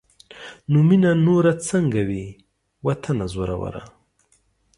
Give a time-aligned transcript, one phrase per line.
[0.71, 2.25] نو مينه نوره سنګه وي
[2.85, 3.83] واطنه زوروره